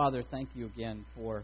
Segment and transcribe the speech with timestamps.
[0.00, 1.42] Father, thank you again for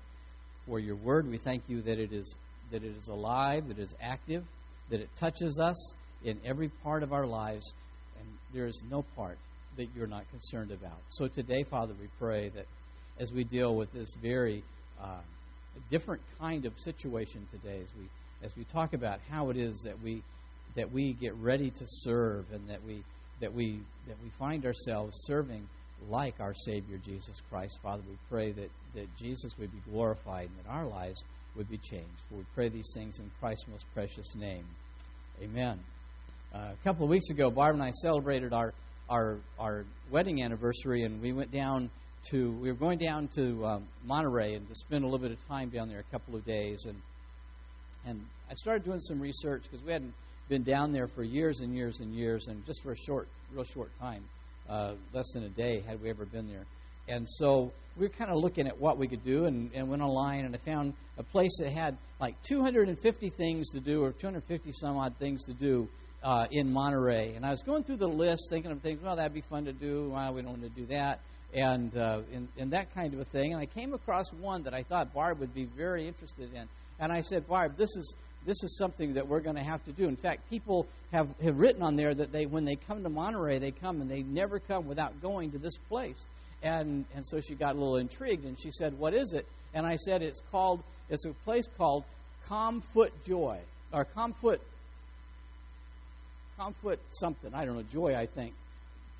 [0.66, 1.28] for your word.
[1.30, 2.34] We thank you that it is
[2.72, 4.44] that it is alive, that it is active,
[4.88, 5.92] that it touches us
[6.24, 7.70] in every part of our lives,
[8.18, 9.36] and there is no part
[9.76, 10.96] that you're not concerned about.
[11.10, 12.64] So today, Father, we pray that
[13.20, 14.62] as we deal with this very
[15.02, 15.20] uh,
[15.90, 18.08] different kind of situation today, as we
[18.42, 20.22] as we talk about how it is that we
[20.76, 23.02] that we get ready to serve and that we
[23.42, 25.68] that we that we find ourselves serving
[26.08, 27.78] like our Savior Jesus Christ.
[27.82, 31.24] Father, we pray that, that Jesus would be glorified and that our lives
[31.56, 32.20] would be changed.
[32.28, 34.64] For we pray these things in Christ's most precious name.
[35.42, 35.80] Amen.
[36.54, 38.72] Uh, a couple of weeks ago, Barb and I celebrated our,
[39.08, 41.90] our, our wedding anniversary, and we went down
[42.30, 45.48] to, we were going down to um, Monterey and to spend a little bit of
[45.48, 46.84] time down there a couple of days.
[46.86, 46.96] And,
[48.06, 50.14] and I started doing some research because we hadn't
[50.48, 53.64] been down there for years and years and years, and just for a short, real
[53.64, 54.22] short time
[54.68, 56.64] uh, less than a day had we ever been there.
[57.08, 60.02] And so we were kind of looking at what we could do and, and went
[60.02, 64.72] online and I found a place that had like 250 things to do or 250
[64.72, 65.88] some odd things to do
[66.22, 67.34] uh, in Monterey.
[67.34, 69.72] And I was going through the list thinking of things, well, that'd be fun to
[69.72, 70.10] do.
[70.12, 71.20] Well, we don't want to do that.
[71.54, 73.52] And, uh, and, and that kind of a thing.
[73.52, 76.68] And I came across one that I thought Barb would be very interested in.
[76.98, 78.16] And I said, Barb, this is
[78.46, 80.04] this is something that we're going to have to do.
[80.04, 83.58] In fact, people have, have written on there that they when they come to Monterey,
[83.58, 86.26] they come and they never come without going to this place.
[86.62, 89.84] And and so she got a little intrigued and she said, "What is it?" And
[89.84, 92.04] I said, "It's called it's a place called
[92.46, 93.58] Comfoot Joy
[93.92, 94.60] or Comfoot
[96.56, 97.52] Comfoot something.
[97.52, 98.54] I don't know, Joy, I think."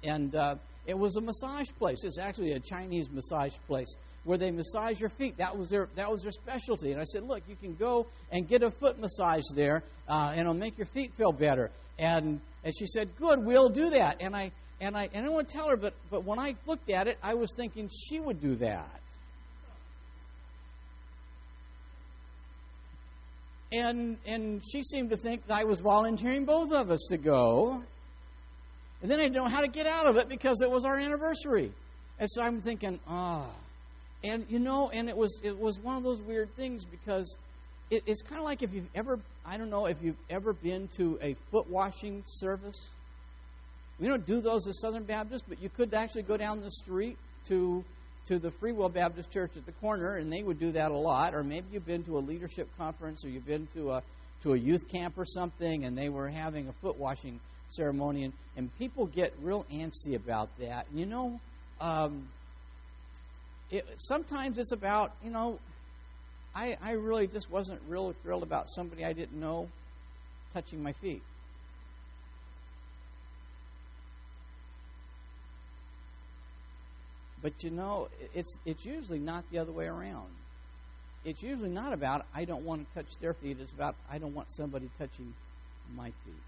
[0.03, 0.55] And uh,
[0.87, 2.05] it was a massage place.
[2.05, 3.97] It's actually a Chinese massage place
[4.27, 5.39] where they massage your feet.
[5.39, 6.91] That was their that was their specialty.
[6.91, 10.41] And I said, look, you can go and get a foot massage there, uh, and
[10.41, 11.71] it'll make your feet feel better.
[11.99, 14.17] And and she said, good, we'll do that.
[14.21, 16.91] And I and I and I want to tell her, but but when I looked
[16.91, 19.01] at it, I was thinking she would do that.
[23.73, 27.83] And and she seemed to think that I was volunteering both of us to go.
[29.03, 30.97] And then I didn't know how to get out of it because it was our
[30.97, 31.71] anniversary.
[32.19, 33.47] And so I'm thinking, ah.
[33.47, 33.66] Oh.
[34.25, 37.37] And you know, and it was it was one of those weird things because
[37.91, 40.88] it, it's kind of like if you've ever I don't know if you've ever been
[40.97, 42.81] to a foot washing service.
[43.99, 47.16] We don't do those as Southern Baptists, but you could actually go down the street
[47.49, 47.84] to
[48.26, 50.97] to the Free Will Baptist Church at the corner, and they would do that a
[50.97, 51.34] lot.
[51.34, 54.03] Or maybe you've been to a leadership conference, or you've been to a
[54.43, 58.32] to a youth camp or something, and they were having a foot washing ceremony, and,
[58.56, 60.87] and people get real antsy about that.
[60.91, 61.41] And you know,
[61.81, 62.28] um,
[63.71, 65.59] it, sometimes it's about, you know,
[66.54, 69.69] I, I really just wasn't really thrilled about somebody I didn't know
[70.54, 71.22] touching my feet.
[77.43, 80.26] But you know, it's it's usually not the other way around.
[81.25, 83.59] It's usually not about I don't want to touch their feet.
[83.60, 85.32] It's about I don't want somebody touching
[85.94, 86.43] my feet.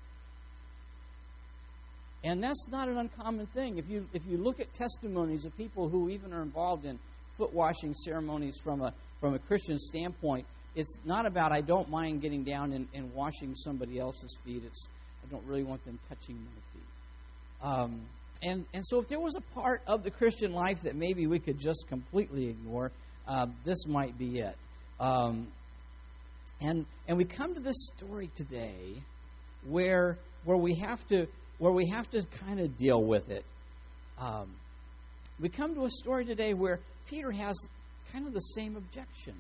[2.25, 3.79] And that's not an uncommon thing.
[3.79, 6.99] If you if you look at testimonies of people who even are involved in
[7.39, 12.21] foot washing ceremonies from a from a Christian standpoint, it's not about I don't mind
[12.21, 14.63] getting down and, and washing somebody else's feet.
[14.67, 14.89] It's
[15.25, 16.83] I don't really want them touching my feet.
[17.63, 18.01] Um,
[18.43, 21.39] and and so if there was a part of the Christian life that maybe we
[21.39, 22.93] could just completely ignore,
[23.27, 24.57] uh, this might be it.
[25.01, 25.49] Um,
[26.61, 29.03] and and we come to this story today
[29.67, 31.27] where where we have to
[31.59, 33.45] where we have to kind of deal with it.
[34.19, 34.49] Um,
[35.41, 37.57] we come to a story today where Peter has
[38.13, 39.35] kind of the same objection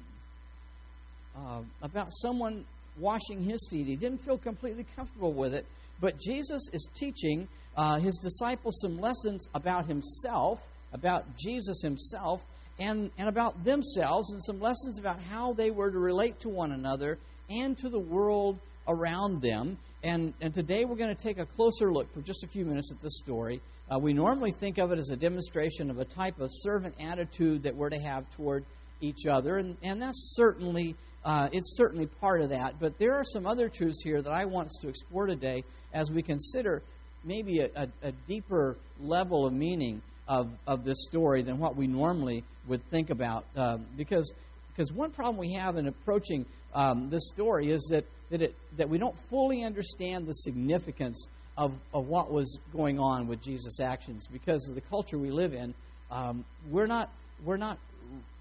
[1.37, 2.65] uh, about someone
[2.99, 3.87] washing his feet.
[3.87, 5.67] He didn't feel completely comfortable with it,
[6.01, 10.61] but Jesus is teaching uh, his disciples some lessons about himself,
[10.93, 12.45] about Jesus himself,
[12.79, 16.73] and, and about themselves, and some lessons about how they were to relate to one
[16.73, 17.19] another
[17.50, 19.79] and to the world around them.
[20.03, 22.93] And, and today we're going to take a closer look for just a few minutes
[22.93, 23.61] at this story.
[23.91, 27.62] Uh, we normally think of it as a demonstration of a type of servant attitude
[27.62, 28.65] that we're to have toward
[29.00, 30.94] each other, and, and that's certainly
[31.25, 32.79] uh, it's certainly part of that.
[32.79, 36.11] But there are some other truths here that I want us to explore today as
[36.11, 36.82] we consider
[37.25, 41.87] maybe a, a, a deeper level of meaning of, of this story than what we
[41.87, 43.44] normally would think about.
[43.56, 44.32] Uh, because
[44.69, 48.88] because one problem we have in approaching um, this story is that that, it, that
[48.88, 51.26] we don't fully understand the significance
[51.58, 55.52] of, of what was going on with Jesus' actions because of the culture we live
[55.52, 55.75] in.
[56.10, 57.10] Um, we're not,
[57.44, 57.78] we're not,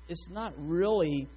[0.08, 1.28] it's not really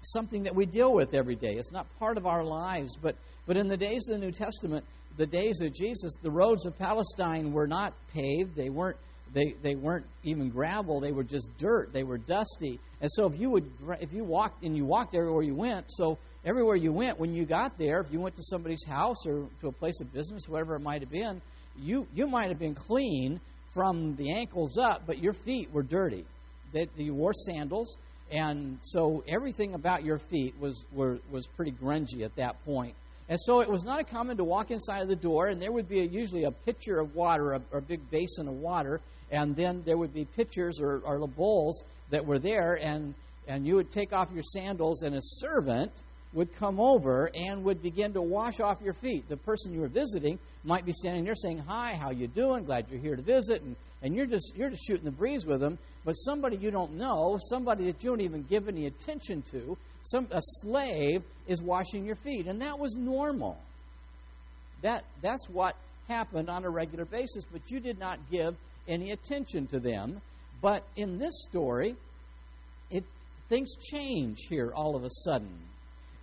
[0.00, 1.54] something that we deal with every day.
[1.56, 2.96] It's not part of our lives.
[2.96, 4.84] But, but in the days of the New Testament,
[5.18, 8.56] the days of Jesus, the roads of Palestine were not paved.
[8.56, 8.96] They weren't,
[9.32, 11.92] they they weren't even gravel; they were just dirt.
[11.92, 12.80] They were dusty.
[13.00, 13.70] And so if you would
[14.00, 17.44] if you walked and you walked everywhere you went, so everywhere you went when you
[17.44, 20.74] got there, if you went to somebody's house or to a place of business, whatever
[20.76, 21.40] it might have been,
[21.78, 23.40] you you might have been clean
[23.70, 26.24] from the ankles up, but your feet were dirty.
[26.72, 27.96] That you wore sandals,
[28.30, 32.94] and so everything about your feet was were, was pretty grungy at that point.
[33.28, 35.88] And so it was not uncommon to walk inside of the door, and there would
[35.88, 39.54] be a, usually a pitcher of water, a, or a big basin of water, and
[39.54, 43.14] then there would be pitchers or, or bowls that were there, and
[43.46, 45.90] and you would take off your sandals, and a servant
[46.34, 49.26] would come over and would begin to wash off your feet.
[49.28, 52.64] The person you were visiting might be standing there saying, "Hi, how you doing?
[52.64, 55.60] Glad you're here to visit." And, and you're just you're just shooting the breeze with
[55.60, 55.78] them.
[56.04, 60.28] But somebody you don't know, somebody that you don't even give any attention to, some
[60.30, 63.58] a slave is washing your feet, and that was normal.
[64.82, 65.74] That that's what
[66.08, 68.56] happened on a regular basis, but you did not give
[68.88, 70.20] any attention to them.
[70.60, 71.94] But in this story,
[72.90, 73.04] it
[73.48, 75.56] things change here all of a sudden.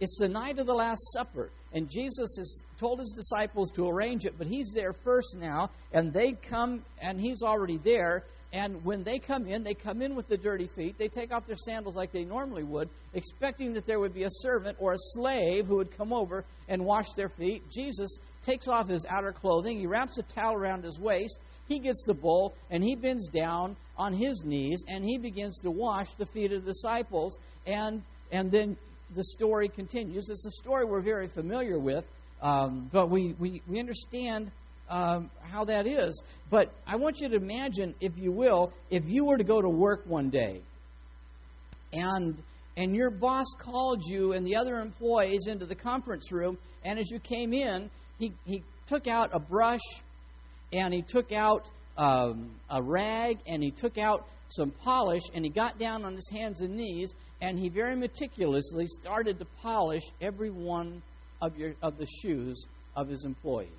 [0.02, 4.26] It's the night of the Last Supper, and Jesus has told his disciples to arrange
[4.26, 8.24] it, but he's there first now, and they come, and he's already there.
[8.52, 10.98] And when they come in, they come in with the dirty feet.
[10.98, 14.30] They take off their sandals like they normally would, expecting that there would be a
[14.30, 17.64] servant or a slave who would come over and wash their feet.
[17.70, 22.04] Jesus takes off his outer clothing, he wraps a towel around his waist, he gets
[22.06, 26.26] the bowl, and he bends down on his knees, and he begins to wash the
[26.26, 27.38] feet of the disciples.
[27.66, 28.78] And and then
[29.14, 30.30] the story continues.
[30.30, 32.06] It's a story we're very familiar with,
[32.42, 34.52] um, but we, we, we understand
[34.90, 36.24] um, how that is.
[36.50, 39.70] But I want you to imagine, if you will, if you were to go to
[39.70, 40.62] work one day
[41.94, 42.36] and
[42.78, 47.10] and your boss called you and the other employees into the conference room, and as
[47.10, 47.90] you came in,
[48.20, 49.80] he, he took out a brush
[50.72, 55.50] and he took out um, a rag and he took out some polish and he
[55.50, 60.50] got down on his hands and knees and he very meticulously started to polish every
[60.50, 61.02] one
[61.42, 63.70] of, your, of the shoes of his employees.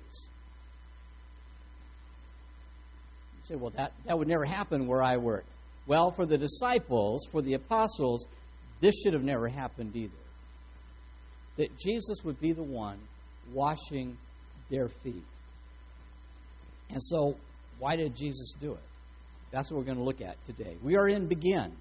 [3.35, 5.49] You say, well, that, that would never happen where I worked.
[5.87, 8.27] Well, for the disciples, for the apostles,
[8.81, 10.11] this should have never happened either.
[11.55, 12.99] That Jesus would be the one
[13.53, 14.17] washing
[14.69, 15.23] their feet.
[16.89, 17.35] And so,
[17.79, 18.79] why did Jesus do it?
[19.51, 20.75] That's what we're going to look at today.
[20.83, 21.71] We are in Begin.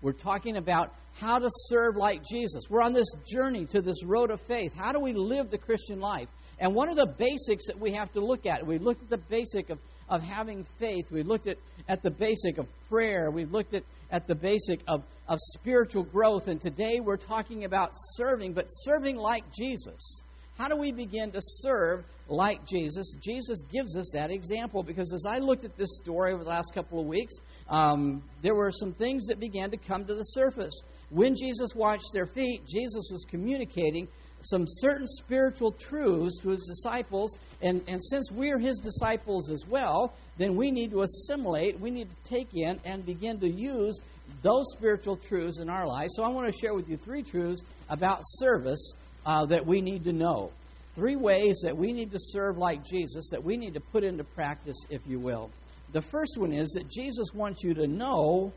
[0.00, 2.64] We're talking about how to serve like Jesus.
[2.70, 4.72] We're on this journey to this road of faith.
[4.72, 6.28] How do we live the Christian life?
[6.60, 9.18] And one of the basics that we have to look at, we looked at the
[9.18, 9.78] basic of,
[10.08, 11.10] of having faith.
[11.10, 11.58] We looked at,
[11.88, 13.30] at the basic of prayer.
[13.30, 16.48] We looked at, at the basic of, of spiritual growth.
[16.48, 20.22] And today we're talking about serving, but serving like Jesus.
[20.58, 23.14] How do we begin to serve like Jesus?
[23.20, 26.74] Jesus gives us that example because as I looked at this story over the last
[26.74, 27.36] couple of weeks,
[27.68, 30.82] um, there were some things that began to come to the surface.
[31.10, 34.08] When Jesus washed their feet, Jesus was communicating
[34.40, 37.36] some certain spiritual truths to his disciples.
[37.62, 42.08] And, and since we're his disciples as well, then we need to assimilate, we need
[42.10, 44.00] to take in and begin to use
[44.42, 46.14] those spiritual truths in our lives.
[46.16, 48.94] So I want to share with you three truths about service
[49.24, 50.50] uh, that we need to know.
[50.94, 54.24] Three ways that we need to serve like Jesus, that we need to put into
[54.24, 55.50] practice, if you will.
[55.92, 58.52] The first one is that Jesus wants you to know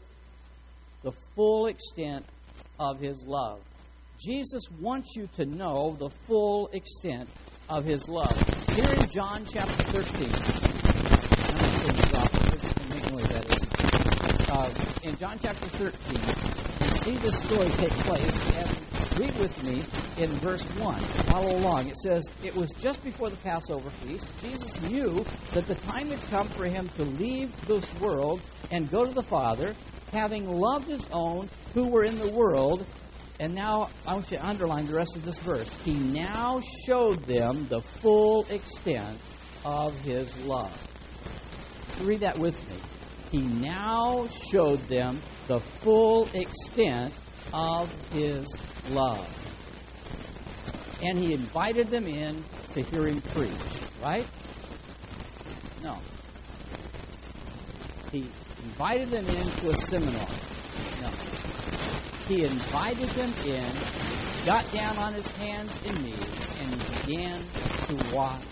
[1.04, 2.25] the full extent
[2.80, 3.60] of his love.
[4.20, 7.30] Jesus wants you to know the full extent
[7.70, 8.32] of his love.
[8.75, 10.30] Here in John chapter 13,
[14.53, 14.70] uh,
[15.03, 16.61] in John chapter 13, we
[17.03, 18.67] see this story take place, and
[19.17, 19.84] read with me
[20.17, 21.03] in verse 1.
[21.25, 21.88] Follow along.
[21.88, 24.31] It says, It was just before the Passover feast.
[24.41, 28.41] Jesus knew that the time had come for him to leave this world
[28.72, 29.74] and go to the Father,
[30.12, 32.86] having loved his own who were in the world.
[33.39, 35.70] And now I want you to underline the rest of this verse.
[35.84, 39.20] He now showed them the full extent
[39.65, 40.77] of his love.
[42.00, 42.77] Read that with me
[43.32, 47.14] he now showed them the full extent
[47.54, 48.46] of his
[48.90, 49.30] love.
[51.02, 53.52] And he invited them in to hear him preach,
[54.04, 54.28] right?
[55.82, 55.98] No.
[58.12, 58.30] He
[58.64, 60.28] invited them into a seminar.
[61.02, 61.10] No.
[62.28, 63.66] He invited them in,
[64.46, 66.70] got down on his hands and knees, and
[67.08, 67.40] began
[67.88, 68.44] to wash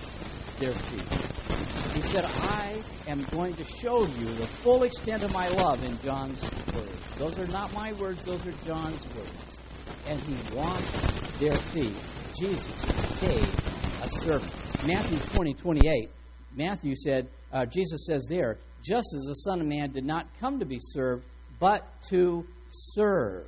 [0.60, 1.59] their feet.
[2.00, 6.00] He said, I am going to show you the full extent of my love in
[6.00, 7.14] John's words.
[7.18, 9.62] Those are not my words, those are John's words.
[10.06, 12.00] And he washed their feet.
[12.40, 13.60] Jesus became
[14.00, 14.54] a servant.
[14.82, 16.10] Matthew 20, 28.
[16.56, 20.60] Matthew said, uh, Jesus says there, just as the Son of Man did not come
[20.60, 21.26] to be served,
[21.60, 23.46] but to serve.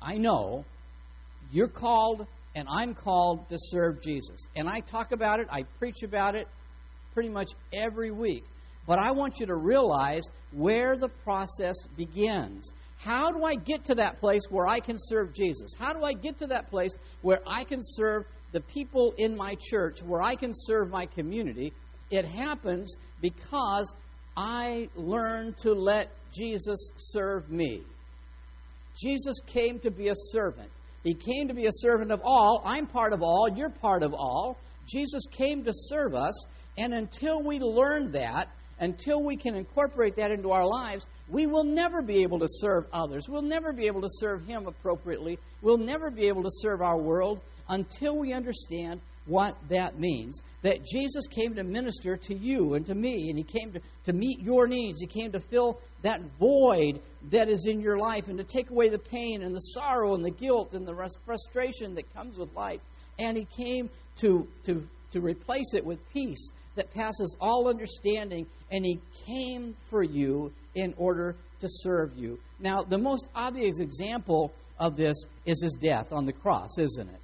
[0.00, 0.64] I know
[1.50, 2.24] you're called
[2.54, 4.46] and I'm called to serve Jesus.
[4.54, 6.46] And I talk about it, I preach about it
[7.14, 8.44] pretty much every week.
[8.86, 12.70] But I want you to realize where the process begins.
[12.98, 15.72] How do I get to that place where I can serve Jesus?
[15.78, 19.56] How do I get to that place where I can serve the people in my
[19.70, 21.72] church, where I can serve my community?
[22.10, 23.94] It happens because
[24.36, 27.82] I learn to let Jesus serve me.
[28.96, 30.70] Jesus came to be a servant.
[31.02, 32.62] He came to be a servant of all.
[32.64, 33.48] I'm part of all.
[33.54, 34.56] You're part of all.
[34.86, 36.34] Jesus came to serve us.
[36.76, 38.48] And until we learn that,
[38.80, 42.86] until we can incorporate that into our lives, we will never be able to serve
[42.92, 43.28] others.
[43.28, 45.38] We'll never be able to serve Him appropriately.
[45.62, 50.42] We'll never be able to serve our world until we understand what that means.
[50.62, 54.12] That Jesus came to minister to you and to me, and He came to, to
[54.12, 55.00] meet your needs.
[55.00, 57.00] He came to fill that void
[57.30, 60.24] that is in your life and to take away the pain and the sorrow and
[60.24, 62.80] the guilt and the frustration that comes with life.
[63.18, 68.84] And He came to, to, to replace it with peace that passes all understanding, and
[68.84, 72.38] He came for you in order to serve you.
[72.60, 75.16] Now, the most obvious example of this
[75.46, 77.20] is His death on the cross, isn't it?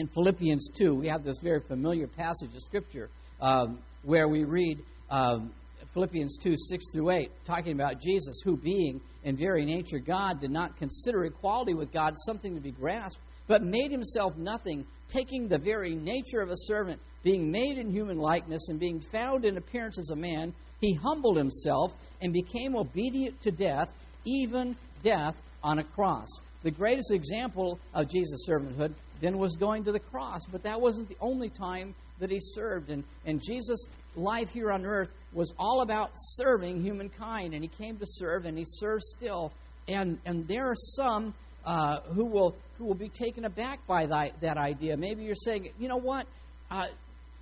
[0.00, 4.78] in Philippians 2, we have this very familiar passage of Scripture um, where we read
[5.10, 5.52] um,
[5.92, 10.50] Philippians 2, 6 through 8, talking about Jesus, who being in very nature God, did
[10.50, 15.58] not consider equality with God something to be grasped, but made himself nothing, taking the
[15.58, 19.98] very nature of a servant, being made in human likeness, and being found in appearance
[19.98, 21.92] as a man, he humbled himself
[22.22, 23.92] and became obedient to death,
[24.24, 26.28] even death on a cross.
[26.62, 30.42] The greatest example of Jesus' servanthood then was going to the cross.
[30.46, 32.88] But that wasn't the only time that he served.
[32.88, 37.54] And, and Jesus' life here on earth was all about serving humankind.
[37.54, 39.52] And he came to serve, and he serves still.
[39.88, 44.56] And, and there are some uh, who, will, who will be taken aback by that,
[44.56, 44.96] idea.
[44.96, 46.26] Maybe you're saying, you know what?
[46.70, 46.86] Uh,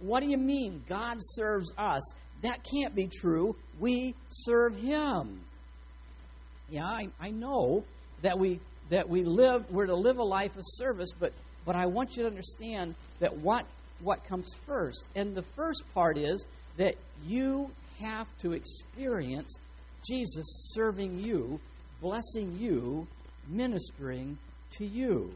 [0.01, 2.13] what do you mean God serves us?
[2.43, 3.55] That can't be true.
[3.79, 5.41] We serve Him.
[6.71, 7.85] Yeah, I, I know
[8.23, 8.59] that we
[8.91, 11.33] that we live we're to live a life of service, but
[11.65, 13.65] but I want you to understand that what,
[14.01, 15.05] what comes first.
[15.15, 16.47] And the first part is
[16.79, 19.55] that you have to experience
[20.09, 21.61] Jesus serving you,
[22.01, 23.07] blessing you,
[23.49, 24.39] ministering
[24.73, 25.33] to you.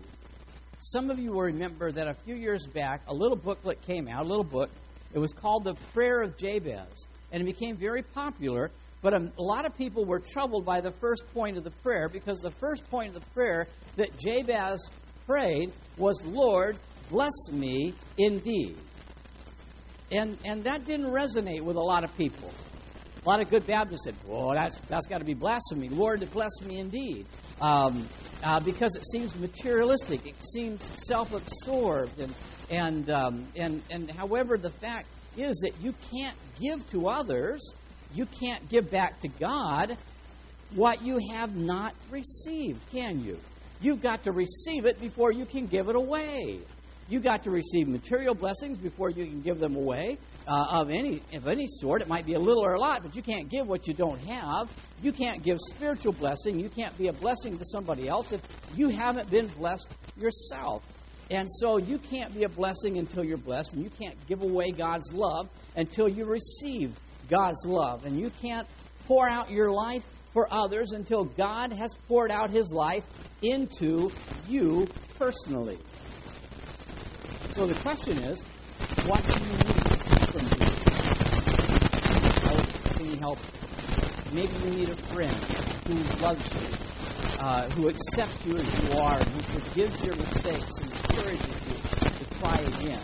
[0.78, 4.24] Some of you will remember that a few years back, a little booklet came out,
[4.24, 4.70] a little book.
[5.12, 8.72] It was called The Prayer of Jabez, and it became very popular.
[9.00, 12.38] But a, lot of people were troubled by the first point of the prayer because
[12.38, 14.80] the first point of the prayer that Jabez
[15.26, 16.78] prayed was, Lord,
[17.10, 18.84] bless me indeed.
[20.10, 22.54] And, and that didn't resonate with a lot of people.
[23.24, 26.60] A lot of good Baptists said, "Well, that's that's got to be blasphemy." Lord, bless
[26.64, 27.24] me indeed,
[27.60, 28.08] um,
[28.42, 30.26] uh, because it seems materialistic.
[30.26, 32.34] It seems self-absorbed, and
[32.68, 34.10] and um, and and.
[34.10, 37.74] However, the fact is that you can't give to others,
[38.12, 39.96] you can't give back to God
[40.74, 43.38] what you have not received, can you?
[43.80, 46.60] You've got to receive it before you can give it away.
[47.08, 51.26] You've got to receive material blessings before you can give them away uh, of any
[51.32, 52.00] of any sort.
[52.00, 54.20] It might be a little or a lot, but you can't give what you don't
[54.20, 54.68] have.
[55.00, 56.58] You can't give spiritual blessing.
[56.58, 60.84] You can't be a blessing to somebody else if you haven't been blessed yourself.
[61.30, 64.72] And so you can't be a blessing until you're blessed, and you can't give away
[64.72, 66.94] God's love until you receive
[67.26, 68.04] God's love.
[68.04, 68.68] And you can't
[69.06, 73.04] pour out your life for others until God has poured out his life
[73.40, 74.12] into
[74.44, 75.80] you personally.
[77.52, 78.42] So the question is,
[79.04, 79.60] what do you need
[80.32, 80.84] from Jesus?
[82.40, 82.56] How
[82.96, 83.38] can you help?
[84.32, 85.36] Maybe you need a friend
[85.86, 86.66] who loves you,
[87.44, 92.38] uh, who accepts you as you are, who forgives your mistakes and encourages you to
[92.40, 93.02] try again.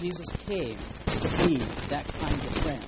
[0.00, 2.84] Jesus came to be that kind of friend.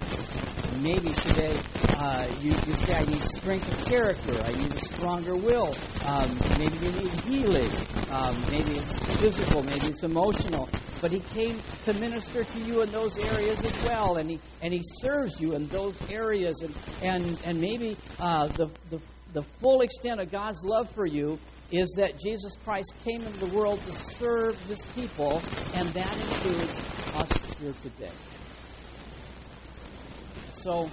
[0.82, 1.56] maybe today
[1.98, 4.42] uh, you, you say, I need strength of character.
[4.44, 5.72] I need a stronger will.
[6.06, 7.70] Um, maybe you need healing.
[8.10, 9.62] Um, maybe it's physical.
[9.62, 10.68] Maybe it's emotional.
[11.00, 14.72] But He came to minister to you in those areas as well, and He and
[14.72, 18.98] He serves you in those areas, and and and maybe uh, the the
[19.34, 21.38] the full extent of God's love for you
[21.70, 26.84] is that Jesus Christ came into the world to serve His people, and that includes
[27.14, 27.28] us
[27.58, 28.14] here today.
[30.50, 30.90] So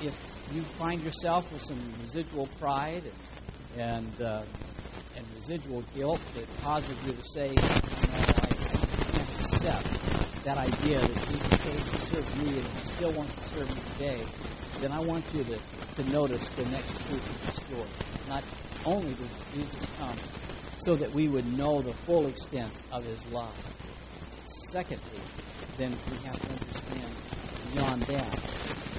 [0.00, 0.14] if
[0.48, 3.14] you find yourself with some residual pride and
[3.80, 4.42] and, uh,
[5.14, 7.50] and residual guilt that causes you to say,
[9.60, 9.86] accept
[10.44, 13.82] that idea that Jesus came to serve me and he still wants to serve me
[13.92, 14.24] today,
[14.80, 15.58] then I want you to,
[15.96, 17.92] to notice the next truth of the story.
[18.26, 18.42] Not
[18.84, 20.18] only does Jesus come
[20.86, 23.56] so that we would know the full extent of his love.
[24.72, 25.20] Secondly,
[25.76, 27.16] then we have to understand
[27.62, 28.38] beyond that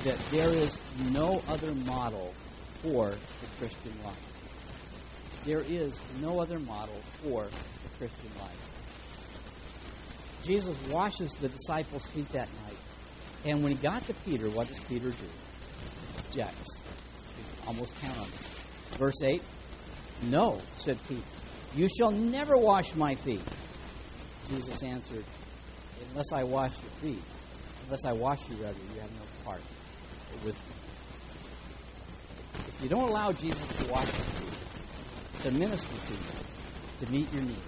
[0.04, 2.34] that there is no other model
[2.82, 4.18] for the Christian life.
[5.46, 7.50] There is no other model for
[7.84, 8.81] the Christian life.
[10.44, 12.78] Jesus washes the disciples' feet that night.
[13.46, 15.28] And when he got to Peter, what does Peter do?
[16.26, 16.84] Objects.
[17.68, 19.00] Almost count on it.
[19.00, 19.42] Verse 8
[20.24, 21.22] No, said Peter.
[21.74, 23.44] You shall never wash my feet.
[24.50, 25.24] Jesus answered,
[26.10, 27.24] Unless I wash your feet,
[27.86, 29.62] unless I wash you, rather, you have no part
[30.44, 30.74] with me.
[32.68, 37.32] If you don't allow Jesus to wash your feet, to minister to you, to meet
[37.32, 37.62] your needs,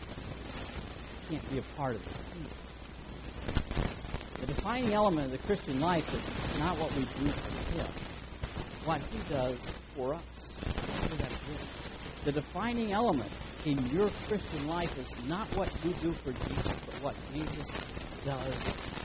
[1.30, 2.24] you can't be a part of it.
[4.44, 7.88] The defining element of the Christian life is not what we do for Him,
[8.84, 9.58] what He does
[9.96, 10.66] for us.
[12.26, 13.32] The defining element
[13.64, 17.66] in your Christian life is not what you do for Jesus, but what Jesus
[18.26, 18.60] does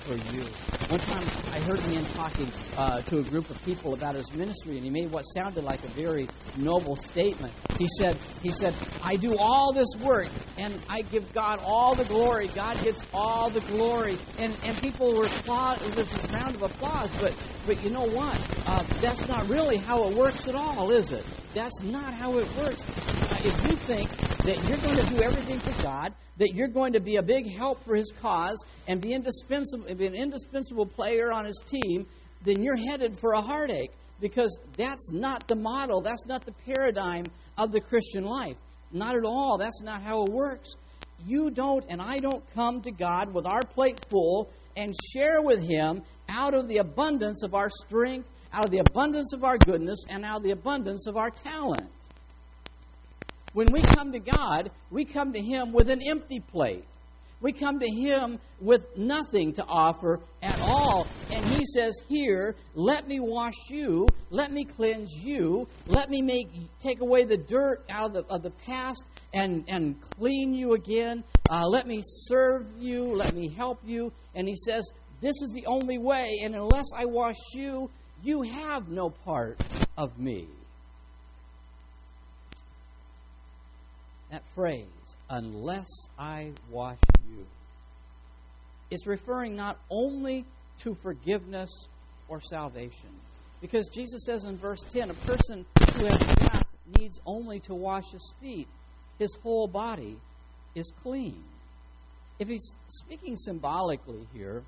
[0.08, 0.42] for you.
[0.88, 4.32] One time I heard a man talking uh, to a group of people about his
[4.32, 7.52] ministry, and he made what sounded like a very noble statement.
[7.76, 8.72] He said, "He said,
[9.04, 12.48] I do all this work, and I give God all the glory.
[12.48, 15.84] God gets all the glory." And and people were applaud.
[15.84, 17.12] It was this round of applause.
[17.20, 17.32] But
[17.66, 18.40] but you know what?
[18.64, 21.24] Uh, that's not really how it works at all, is it?
[21.54, 22.80] That's not how it works.
[23.28, 24.12] Uh, if you think
[24.44, 27.50] that you're going to do everything for God, that you're going to be a big
[27.50, 32.06] help for His cause, and be indispensable, be an indispensable player on His team,
[32.42, 33.90] then you're headed for a heartache
[34.20, 38.56] because that's not the model, that's not the paradigm of the Christian life.
[38.90, 39.58] Not at all.
[39.58, 40.70] That's not how it works.
[41.24, 45.60] You don't and I don't come to God with our plate full and share with
[45.60, 49.98] Him out of the abundance of our strength, out of the abundance of our goodness,
[50.08, 51.90] and out of the abundance of our talent.
[53.58, 56.84] When we come to God, we come to Him with an empty plate.
[57.40, 61.08] We come to Him with nothing to offer at all.
[61.32, 66.46] And He says, Here, let me wash you, let me cleanse you, let me make
[66.78, 69.02] take away the dirt out of the, of the past
[69.34, 71.24] and, and clean you again.
[71.50, 74.12] Uh, let me serve you, let me help you.
[74.36, 74.88] And He says,
[75.20, 77.90] This is the only way, and unless I wash you,
[78.22, 79.58] you have no part
[79.96, 80.46] of me.
[84.38, 85.86] That phrase, unless
[86.18, 86.98] I wash
[87.28, 87.44] you,
[88.90, 90.44] is referring not only
[90.78, 91.70] to forgiveness
[92.28, 93.10] or salvation.
[93.60, 96.66] Because Jesus says in verse 10 a person who has wrath
[96.98, 98.68] needs only to wash his feet,
[99.18, 100.16] his whole body
[100.74, 101.42] is clean.
[102.38, 104.62] If he's speaking symbolically here,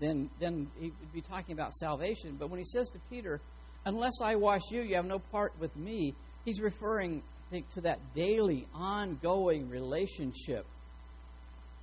[0.00, 2.36] then, then he would be talking about salvation.
[2.38, 3.40] But when he says to Peter,
[3.84, 6.12] Unless I wash you, you have no part with me,
[6.44, 10.66] he's referring think to that daily, ongoing relationship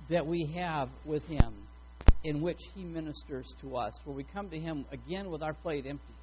[0.08, 1.52] that we have with Him,
[2.24, 5.86] in which He ministers to us, where we come to Him again with our plate
[5.86, 6.14] empty,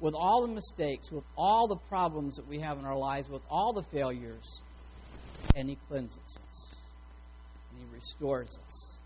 [0.00, 3.42] with all the mistakes, with all the problems that we have in our lives, with
[3.50, 4.60] all the failures,
[5.54, 6.66] and He cleanses us,
[7.70, 8.96] and He restores us,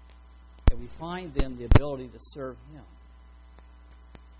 [0.70, 2.84] and we find then the ability to serve Him.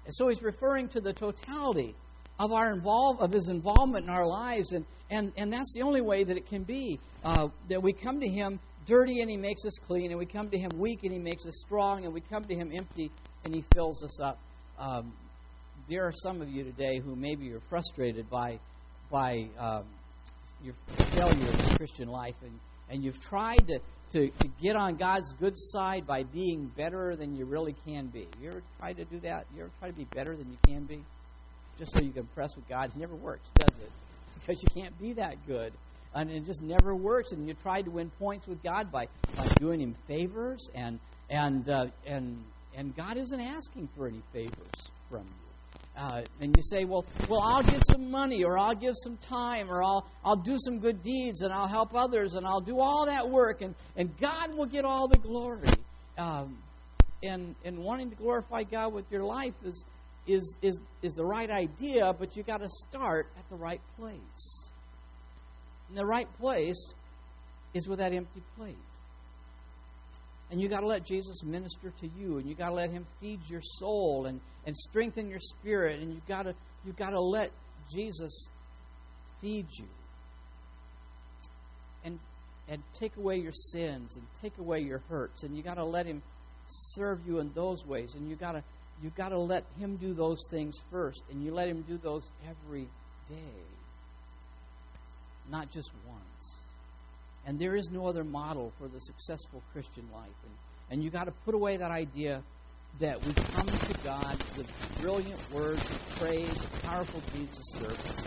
[0.05, 1.95] And so He's referring to the totality
[2.39, 6.01] of our involve of his involvement in our lives and and and that's the only
[6.01, 9.65] way that it can be uh, that we come to him dirty and he makes
[9.65, 12.21] us clean and we come to him weak and he makes us strong and we
[12.21, 13.11] come to him empty
[13.45, 14.39] and he fills us up
[14.79, 15.13] um,
[15.89, 18.59] there are some of you today who maybe you're frustrated by
[19.11, 19.85] by um,
[20.63, 20.75] your
[21.11, 22.53] failure in the Christian life and
[22.91, 23.79] and you've tried to,
[24.11, 28.27] to, to get on God's good side by being better than you really can be.
[28.41, 29.47] You ever try to do that?
[29.55, 31.05] You ever try to be better than you can be?
[31.79, 32.91] Just so you can press with God.
[32.91, 33.91] It never works, does it?
[34.35, 35.73] Because you can't be that good.
[36.15, 37.33] And it just never works.
[37.33, 41.69] And you try to win points with God by, by doing Him favors, and and
[41.69, 42.45] uh, and
[42.77, 46.01] and God isn't asking for any favors from you.
[46.01, 49.71] Uh, and you say, well, well, I'll give some money, or I'll give some time,
[49.71, 53.07] or I'll I'll do some good deeds, and I'll help others, and I'll do all
[53.07, 55.79] that work, and and God will get all the glory.
[56.17, 56.59] Um,
[57.23, 59.85] and and wanting to glorify God with your life is
[60.29, 64.71] is, is, is the right idea, but you got to start at the right place.
[65.89, 66.93] And the right place
[67.75, 68.77] is with that empty plate.
[70.51, 73.07] And you got to let Jesus minister to you, and you got to let Him
[73.21, 76.55] feed your soul and, and strengthen your spirit, and you got to
[76.87, 77.51] you got to let
[77.93, 78.49] Jesus
[79.41, 79.89] feed you.
[82.05, 82.19] And
[82.69, 85.43] and take away your sins and take away your hurts.
[85.43, 86.23] And you got to let Him
[86.67, 88.15] serve you in those ways.
[88.15, 88.63] And you got to
[89.03, 92.31] you got to let Him do those things first, and you let Him do those
[92.49, 92.87] every
[93.29, 93.63] day,
[95.51, 96.59] not just once.
[97.47, 100.29] And there is no other model for the successful Christian life.
[100.45, 100.53] And,
[100.91, 102.43] and you got to put away that idea
[103.01, 104.67] that we come to God with
[104.99, 108.27] brilliant words of praise, powerful deeds of service.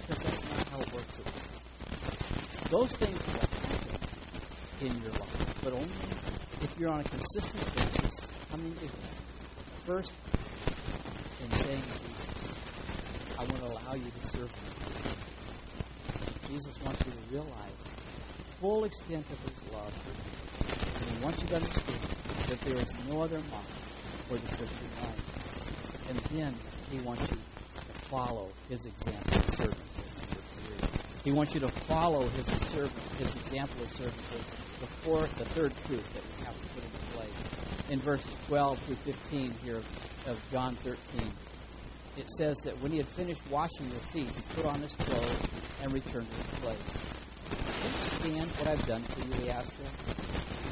[0.00, 1.46] Because that's not how it works at all.
[2.70, 3.92] Those things will happen
[4.80, 6.18] in your life, but only
[6.60, 8.05] if you're on a consistent basis
[8.56, 8.90] coming Him
[9.84, 10.12] first
[11.42, 12.58] and saying, Jesus,
[13.38, 14.70] I want to allow you to serve me.
[16.48, 17.76] Jesus wants you to realize
[18.38, 21.00] the full extent of His love for you.
[21.00, 22.00] and He wants you to understand
[22.48, 23.76] that there is no other model
[24.28, 25.26] for the Christian life.
[26.08, 26.54] And then
[26.90, 30.16] He wants you to follow His example of servanthood.
[31.24, 34.44] He wants you to follow His servant, His example of servanthood.
[34.80, 37.56] The fourth, the third truth that we have to put into place
[37.90, 41.32] in verses 12 through 15 here of, of John 13
[42.16, 45.42] it says that when he had finished washing their feet, he put on his clothes
[45.80, 47.02] and returned to his place.
[47.82, 49.34] Do you understand what I've done for you?
[49.36, 49.92] He asked them.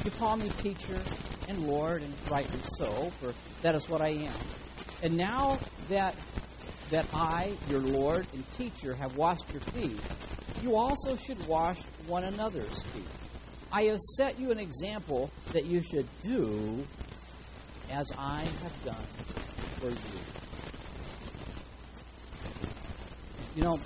[0.05, 1.05] You call me teacher
[1.46, 4.40] and Lord, and rightly so, for that is what I am.
[5.03, 5.59] And now
[5.90, 6.14] that
[6.90, 10.00] that I, your Lord and teacher, have washed your feet,
[10.61, 13.24] you also should wash one another's feet.
[13.75, 16.87] I have set you an example that you should do
[17.91, 19.05] as I have done
[19.81, 19.97] for you.
[23.57, 23.81] You know,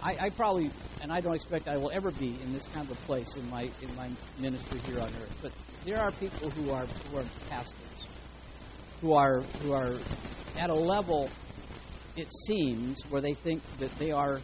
[0.00, 0.70] I, I, probably,
[1.02, 3.50] and I don't expect I will ever be in this kind of a place in
[3.50, 4.08] my in my
[4.38, 5.36] ministry here on earth.
[5.42, 5.50] But
[5.84, 8.06] there are people who are who are pastors,
[9.00, 9.98] who are who are
[10.56, 11.32] at a level,
[12.16, 14.40] it seems, where they think that they are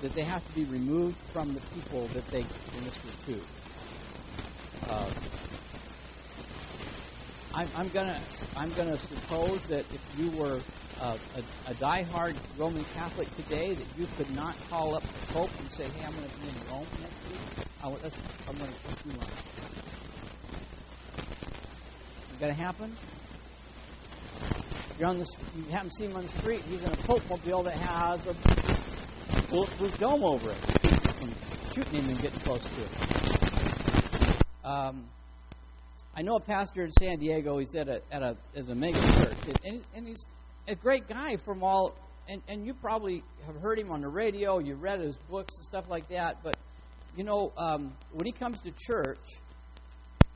[0.00, 3.46] that they have to be removed from the people that they minister to.
[4.82, 5.10] Uh,
[7.54, 8.20] I'm, I'm gonna
[8.56, 10.64] I'm gonna suppose that if you were
[11.00, 15.52] uh, a, a diehard Roman Catholic today, that you could not call up the Pope
[15.58, 17.42] and say, "Hey, I'm going to be in Rome next week.
[17.82, 17.86] I,
[18.48, 19.32] I'm going to let's do one."
[22.32, 22.98] Is that happen?
[24.98, 26.62] You're on the you haven't seen him on the street.
[26.66, 28.34] He's in a Pope mobile that has a
[29.50, 31.22] bulletproof dome over it.
[31.22, 31.34] And
[31.72, 32.90] shooting him and getting close to it.
[34.64, 35.08] Um,
[36.14, 37.58] I know a pastor in San Diego.
[37.58, 40.26] He's at a at a as a mega church, and, and he's
[40.66, 41.94] a great guy from all.
[42.30, 44.58] And, and you probably have heard him on the radio.
[44.58, 46.42] You read his books and stuff like that.
[46.42, 46.56] But
[47.16, 49.18] you know, um, when he comes to church,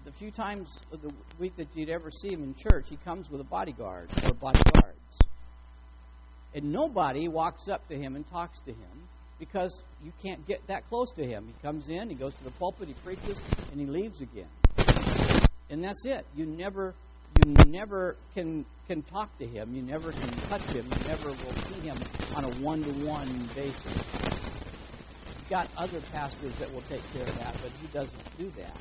[0.04, 3.28] the few times of the week that you'd ever see him in church, he comes
[3.28, 5.18] with a bodyguard or bodyguards.
[6.54, 10.88] And nobody walks up to him and talks to him because you can't get that
[10.88, 11.46] close to him.
[11.46, 14.50] He comes in, he goes to the pulpit, he preaches, and he leaves again.
[15.70, 16.26] And that's it.
[16.34, 16.94] You never
[17.34, 19.74] you never can can talk to him.
[19.74, 20.90] You never can touch him.
[20.92, 24.20] You never will see him on a one-to-one basis.
[25.38, 28.76] You've got other pastors that will take care of that, but he doesn't do that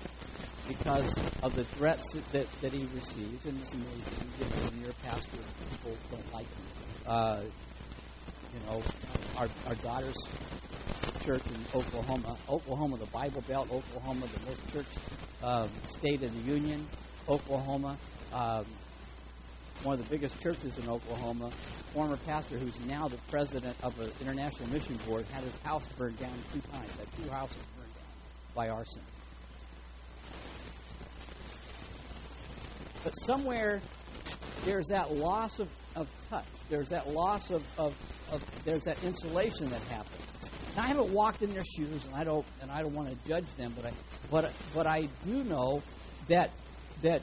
[0.67, 2.03] because of the threats
[2.33, 3.45] that, that he receives.
[3.45, 6.90] And it's amazing you know, a pastor, people don't like you.
[7.05, 7.41] Uh,
[8.53, 8.81] you know,
[9.37, 10.27] our, our daughter's
[11.25, 14.87] church in Oklahoma, Oklahoma, the Bible Belt, Oklahoma, the most church
[15.43, 16.87] um, state of the Union,
[17.29, 17.97] Oklahoma
[18.33, 18.65] um,
[19.83, 21.49] one of the biggest churches in Oklahoma,
[21.93, 26.17] former pastor who's now the president of an international mission board, had his house burned
[26.19, 26.89] down two times.
[26.97, 29.01] Had two houses burned down by arson.
[33.03, 33.81] But somewhere
[34.63, 36.45] there's that loss of, of touch.
[36.69, 37.93] There's that loss of, of,
[38.31, 40.21] of there's that insulation that happens.
[40.75, 43.29] Now, I haven't walked in their shoes, and I don't and I don't want to
[43.29, 43.91] judge them, but I
[44.29, 45.81] but but I do know
[46.29, 46.51] that
[47.03, 47.21] that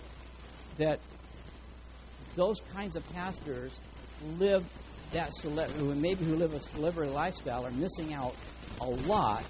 [0.78, 1.00] that
[2.34, 3.78] those kinds of pastors
[4.38, 4.64] live
[5.12, 8.34] that celebrity, maybe who live a celebrity lifestyle, are missing out
[8.80, 9.44] a lot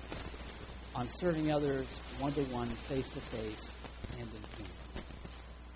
[0.95, 1.87] on serving others
[2.21, 3.71] one to one, face to face,
[4.13, 4.73] and in hand.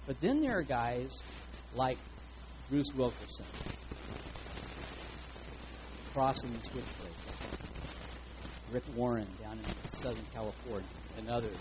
[0.07, 1.11] But then there are guys
[1.75, 1.99] like
[2.73, 3.45] Bruce Wilkerson,
[6.15, 7.13] crossing the switchblade,
[8.73, 11.59] Rick Warren down in Southern California, and others.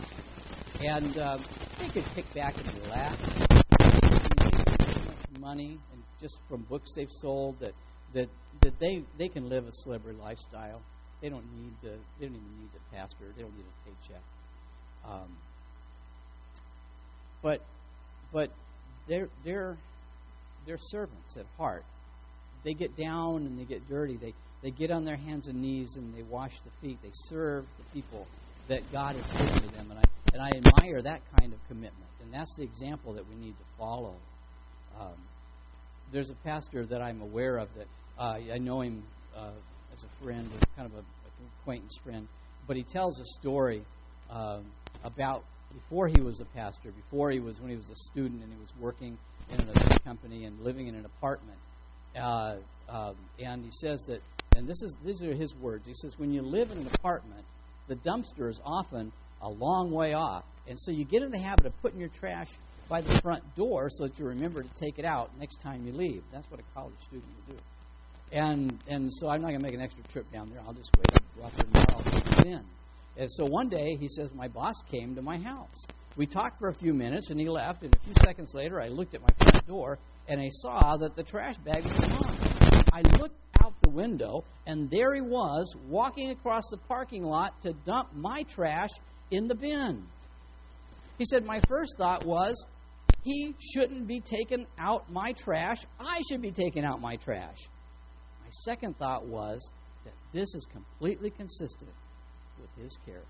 [0.80, 1.38] And uh,
[1.80, 3.18] they could kick back and relax
[5.42, 7.74] money and just from books they've sold that
[8.14, 8.30] that
[8.62, 10.80] that they they can live a celebrity lifestyle.
[11.22, 11.90] They don't need to.
[12.22, 13.26] They don't even need a pastor.
[13.36, 14.24] They don't need a paycheck.
[15.06, 15.36] Um,
[17.42, 17.60] but
[18.32, 18.50] but
[19.10, 19.76] they're they're
[20.66, 21.86] they're servants at heart.
[22.64, 24.18] they get down and they get dirty.
[24.18, 27.00] They they get on their hands and knees and they wash the feet.
[27.02, 28.28] They serve the people
[28.70, 29.90] that God has given to them.
[29.92, 32.12] And I and I admire that kind of commitment.
[32.22, 34.16] And that's the example that we need to follow.
[34.96, 35.16] Um,
[36.12, 39.04] there's a pastor that I'm aware of that uh, I know him
[39.36, 39.54] uh,
[39.92, 42.28] as a friend, kind of a, an acquaintance friend,
[42.68, 43.82] but he tells a story
[44.30, 44.66] um,
[45.04, 45.44] about
[45.74, 48.60] before he was a pastor, before he was when he was a student and he
[48.60, 49.18] was working
[49.50, 51.58] in a company and living in an apartment.
[52.16, 52.56] Uh,
[52.90, 54.22] um, and he says that,
[54.56, 55.88] and this is these are his words.
[55.88, 57.46] He says, when you live in an apartment,
[57.88, 61.66] the dumpster is often a long way off, and so you get in the habit
[61.66, 62.50] of putting your trash
[62.90, 65.94] by the front door so that you remember to take it out next time you
[65.94, 66.22] leave.
[66.34, 67.64] That's what a college student would do.
[68.34, 70.62] And and so I'm not going to make an extra trip down there.
[70.66, 71.08] I'll just wait.
[71.38, 72.04] Go out there tomorrow.
[72.06, 72.66] I'll in.
[73.18, 75.86] And so one day he says my boss came to my house.
[76.18, 77.84] We talked for a few minutes and he left.
[77.84, 81.16] And a few seconds later, I looked at my front door and I saw that
[81.16, 82.84] the trash bag was gone.
[82.94, 87.74] I looked out the window and there he was walking across the parking lot to
[87.74, 88.90] dump my trash
[89.30, 90.04] in the bin.
[91.18, 92.66] He said, My first thought was,
[93.24, 95.78] he shouldn't be taking out my trash.
[96.00, 97.58] I should be taking out my trash.
[98.44, 99.72] My second thought was
[100.04, 101.92] that this is completely consistent
[102.60, 103.28] with his character.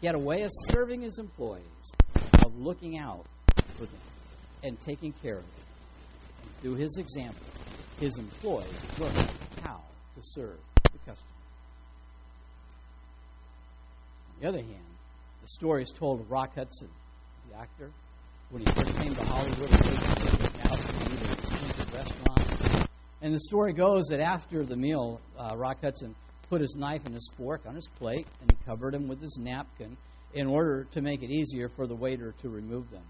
[0.00, 1.92] He had a way of serving his employees,
[2.44, 3.26] of looking out
[3.76, 4.00] for them
[4.62, 5.52] and taking care of them.
[6.42, 7.46] And through his example,
[7.98, 9.28] his employees learned
[9.60, 9.80] how
[10.14, 10.58] to serve
[10.92, 11.32] the customer.
[14.28, 14.86] On the other hand,
[15.42, 16.88] the story is told of Rock Hudson,
[17.50, 17.90] the actor,
[18.50, 19.70] when he first came to Hollywood
[20.60, 22.48] out to restaurant.
[23.20, 26.14] And the story goes that after the meal, uh, Rock Hudson
[26.48, 29.38] put his knife and his fork on his plate and he covered them with his
[29.40, 29.96] napkin
[30.34, 33.02] in order to make it easier for the waiter to remove them.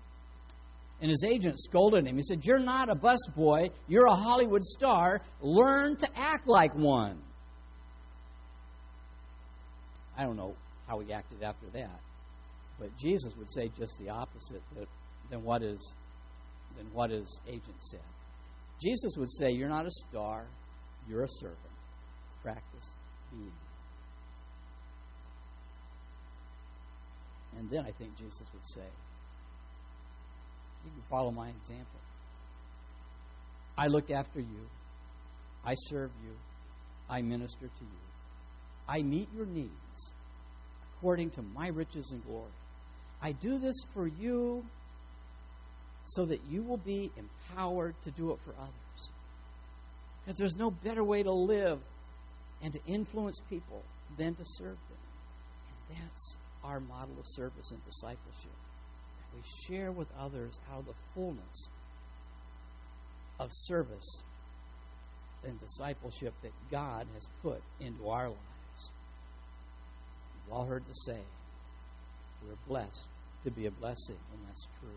[1.00, 2.16] And his agent scolded him.
[2.16, 5.20] He said, You're not a busboy, you're a Hollywood star.
[5.40, 7.18] Learn to act like one.
[10.16, 10.56] I don't know
[10.88, 12.00] how he acted after that.
[12.80, 14.62] But Jesus would say just the opposite
[15.30, 15.94] than what his,
[16.76, 18.00] than what his agent said.
[18.82, 20.46] Jesus would say, You're not a star,
[21.08, 21.58] you're a servant.
[22.42, 22.90] Practice
[23.32, 23.52] being.
[27.58, 28.86] And then I think Jesus would say,
[30.84, 32.00] You can follow my example.
[33.76, 34.68] I looked after you,
[35.64, 36.34] I serve you,
[37.08, 38.08] I minister to you,
[38.88, 40.14] I meet your needs
[40.96, 42.50] according to my riches and glory.
[43.22, 44.64] I do this for you
[46.04, 49.10] so that you will be empowered to do it for others.
[50.24, 51.80] Because there's no better way to live
[52.62, 53.82] and to influence people
[54.16, 54.98] than to serve them.
[55.68, 58.50] And that's our model of service and discipleship.
[58.50, 61.68] That we share with others how the fullness
[63.38, 64.22] of service
[65.44, 68.90] and discipleship that God has put into our lives.
[70.34, 71.20] You've all heard the say,
[72.46, 73.06] we're blessed
[73.44, 74.90] to be a blessing, and that's true.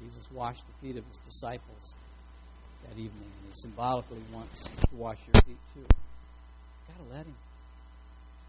[0.00, 1.94] Jesus washed the feet of his disciples
[2.88, 5.80] that evening, and he symbolically wants to wash your feet too.
[5.80, 7.34] You've got to let him.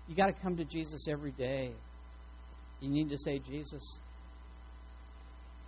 [0.08, 1.72] You got to come to Jesus every day.
[2.80, 4.00] You need to say, Jesus,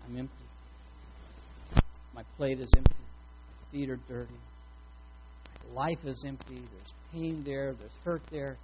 [0.05, 0.33] I'm empty.
[2.15, 2.95] My plate is empty.
[2.95, 4.33] My feet are dirty.
[5.73, 6.55] Life is empty.
[6.55, 7.73] There's pain there.
[7.73, 8.57] There's hurt there.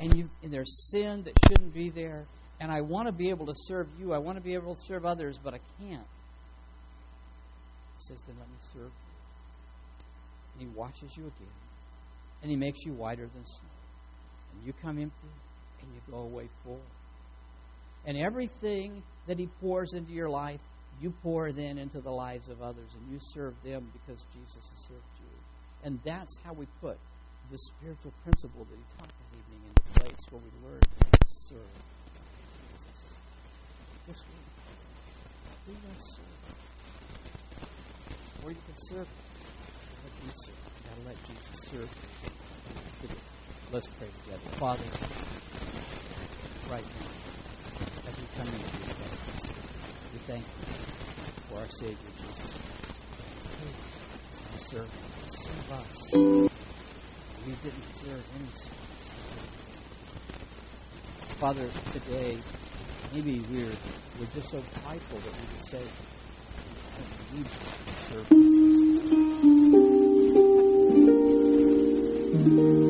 [0.00, 2.26] And, you, and there's sin that shouldn't be there.
[2.60, 4.12] And I want to be able to serve you.
[4.12, 6.06] I want to be able to serve others, but I can't.
[7.98, 9.11] He says, Then let me serve you.
[10.54, 11.56] And He washes you again.
[12.42, 13.68] And He makes you whiter than snow.
[14.54, 15.32] And you come empty,
[15.80, 16.80] and you go away full.
[18.06, 20.60] And everything that He pours into your life,
[21.00, 24.86] you pour then into the lives of others, and you serve them because Jesus has
[24.88, 25.32] served you.
[25.84, 26.98] And that's how we put
[27.50, 31.74] the spiritual principle that He taught that evening into place where we learn to serve
[32.70, 33.20] Jesus.
[34.06, 34.52] This week,
[35.66, 36.52] we must serve
[38.42, 39.06] or you can serve
[40.02, 40.56] Let me serve.
[40.86, 41.90] Gotta let Jesus serve.
[43.70, 44.50] Let's pray together.
[44.58, 44.84] Father,
[46.70, 47.10] right now,
[48.06, 49.52] as we come into your presence,
[50.12, 50.66] we thank you
[51.48, 52.72] for our Savior Jesus Christ.
[54.52, 54.90] As serve
[55.26, 56.12] serve us.
[56.14, 59.14] We didn't deserve any service.
[61.40, 62.36] Father, today,
[63.12, 63.74] maybe we're,
[64.18, 65.82] we're just so prideful that we would say,
[67.32, 67.56] we need to
[68.08, 69.81] serve Jesus
[72.56, 72.81] thank you